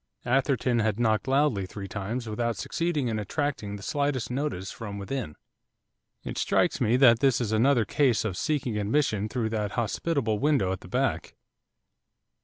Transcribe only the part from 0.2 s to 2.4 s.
Atherton had knocked loudly three times